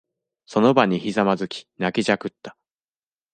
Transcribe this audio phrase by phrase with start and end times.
[0.47, 2.57] その場にひざまずき、泣きじゃくった。